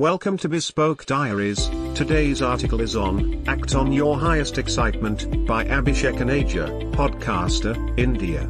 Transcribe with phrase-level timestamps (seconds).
[0.00, 1.68] Welcome to Bespoke Diaries.
[1.94, 8.40] Today's article is on Act on Your Highest Excitement by Abhishek Aneja, podcaster, India.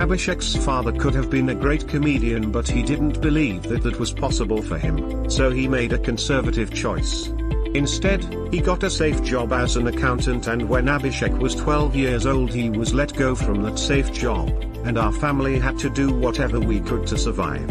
[0.00, 4.12] Abhishek's father could have been a great comedian, but he didn't believe that that was
[4.12, 7.28] possible for him, so he made a conservative choice.
[7.76, 12.26] Instead, he got a safe job as an accountant, and when Abhishek was 12 years
[12.26, 14.48] old, he was let go from that safe job,
[14.84, 17.70] and our family had to do whatever we could to survive.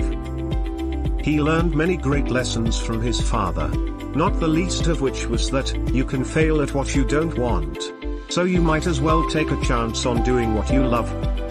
[1.23, 3.69] He learned many great lessons from his father.
[4.13, 7.93] Not the least of which was that, you can fail at what you don't want.
[8.27, 11.07] So you might as well take a chance on doing what you love.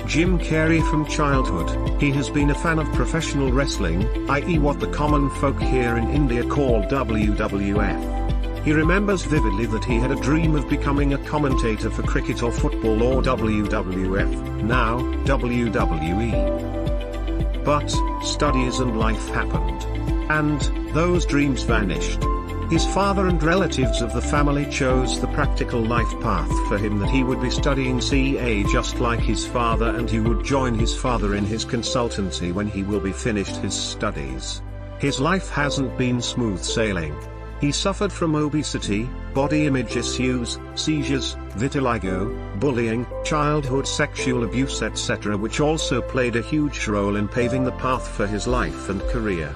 [0.06, 4.58] Jim Carrey from childhood, he has been a fan of professional wrestling, i.e.
[4.58, 8.64] what the common folk here in India call WWF.
[8.64, 12.52] He remembers vividly that he had a dream of becoming a commentator for cricket or
[12.52, 16.81] football or WWF, now, WWE.
[17.64, 17.88] But,
[18.22, 19.82] studies and life happened.
[20.30, 20.60] And,
[20.94, 22.22] those dreams vanished.
[22.70, 27.10] His father and relatives of the family chose the practical life path for him that
[27.10, 31.34] he would be studying CA just like his father and he would join his father
[31.34, 34.62] in his consultancy when he will be finished his studies.
[34.98, 37.14] His life hasn't been smooth sailing.
[37.62, 45.36] He suffered from obesity, body image issues, seizures, vitiligo, bullying, childhood sexual abuse etc.
[45.36, 49.54] which also played a huge role in paving the path for his life and career.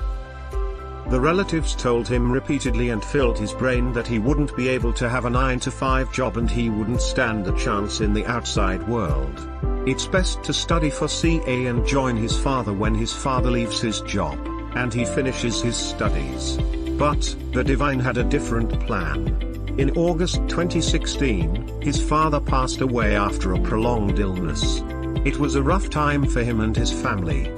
[1.11, 5.09] The relatives told him repeatedly and filled his brain that he wouldn't be able to
[5.09, 8.87] have a 9 to 5 job and he wouldn't stand a chance in the outside
[8.87, 9.51] world.
[9.85, 14.01] It's best to study for CA and join his father when his father leaves his
[14.03, 14.39] job,
[14.77, 16.57] and he finishes his studies.
[16.99, 19.29] But, the divine had a different plan.
[19.79, 24.83] In August 2016, his father passed away after a prolonged illness.
[25.27, 27.53] It was a rough time for him and his family.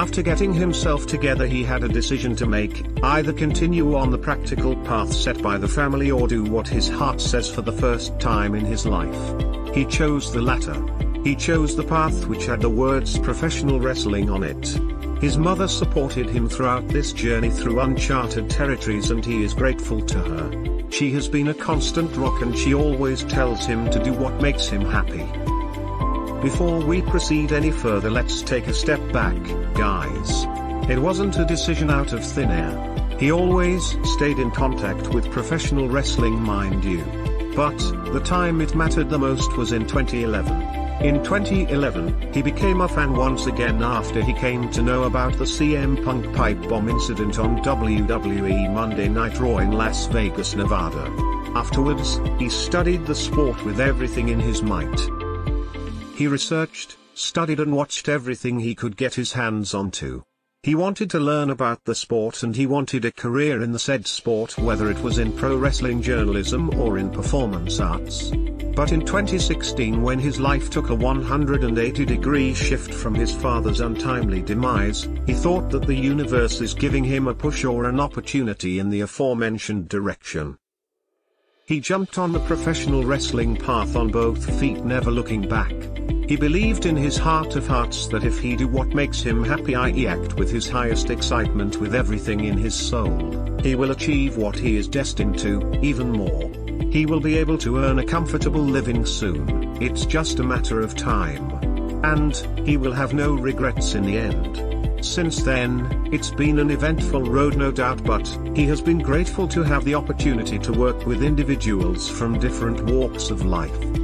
[0.00, 4.74] After getting himself together he had a decision to make, either continue on the practical
[4.78, 8.56] path set by the family or do what his heart says for the first time
[8.56, 9.72] in his life.
[9.72, 10.74] He chose the latter.
[11.22, 14.78] He chose the path which had the words professional wrestling on it.
[15.24, 20.18] His mother supported him throughout this journey through uncharted territories and he is grateful to
[20.18, 20.90] her.
[20.90, 24.66] She has been a constant rock and she always tells him to do what makes
[24.66, 25.24] him happy.
[26.42, 29.42] Before we proceed any further let's take a step back,
[29.72, 30.44] guys.
[30.90, 33.16] It wasn't a decision out of thin air.
[33.18, 37.02] He always stayed in contact with professional wrestling mind you.
[37.56, 37.78] But,
[38.12, 40.83] the time it mattered the most was in 2011.
[41.00, 45.44] In 2011, he became a fan once again after he came to know about the
[45.44, 51.04] CM Punk pipe bomb incident on WWE Monday Night Raw in Las Vegas, Nevada.
[51.54, 55.00] Afterwards, he studied the sport with everything in his might.
[56.16, 60.22] He researched, studied and watched everything he could get his hands onto.
[60.64, 64.06] He wanted to learn about the sport and he wanted a career in the said
[64.06, 68.30] sport whether it was in pro wrestling journalism or in performance arts.
[68.74, 74.40] But in 2016 when his life took a 180 degree shift from his father's untimely
[74.40, 78.88] demise, he thought that the universe is giving him a push or an opportunity in
[78.88, 80.56] the aforementioned direction.
[81.66, 85.74] He jumped on the professional wrestling path on both feet never looking back.
[86.26, 89.74] He believed in his heart of hearts that if he do what makes him happy
[89.74, 90.06] i.e.
[90.06, 94.76] act with his highest excitement with everything in his soul, he will achieve what he
[94.76, 96.50] is destined to, even more.
[96.90, 100.96] He will be able to earn a comfortable living soon, it's just a matter of
[100.96, 101.50] time.
[102.02, 102.34] And,
[102.66, 105.04] he will have no regrets in the end.
[105.04, 109.62] Since then, it's been an eventful road no doubt but, he has been grateful to
[109.62, 114.03] have the opportunity to work with individuals from different walks of life.